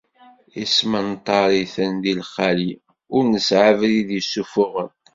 Ismenṭar-iten 0.63 1.91
di 2.03 2.13
lxali 2.21 2.71
ur 3.15 3.23
nesɛi 3.31 3.63
abrid 3.69 4.09
yessufuɣen. 4.13 4.89